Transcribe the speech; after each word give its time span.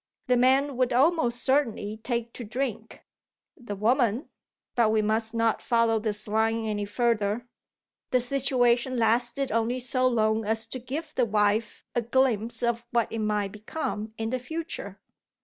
The 0.25 0.35
man 0.35 0.77
would 0.77 0.93
almost 0.93 1.43
certainly 1.43 1.97
take 2.01 2.33
to 2.33 2.43
drink: 2.43 3.05
the 3.55 3.75
woman 3.75 4.29
but 4.73 4.91
we 4.91 5.03
must 5.03 5.35
not 5.35 5.61
follow 5.61 5.99
this 5.99 6.27
line 6.27 6.65
any 6.65 6.85
further. 6.85 7.45
The 8.09 8.19
situation 8.19 8.97
lasted 8.97 9.51
only 9.51 9.79
so 9.79 10.07
long 10.07 10.43
as 10.43 10.65
to 10.69 10.79
give 10.79 11.13
the 11.13 11.25
wife 11.27 11.85
a 11.93 12.01
glimpse 12.01 12.63
of 12.63 12.87
what 12.89 13.11
it 13.11 13.19
might 13.19 13.51
become 13.51 14.11
in 14.17 14.31
the 14.31 14.39
future. 14.39 14.99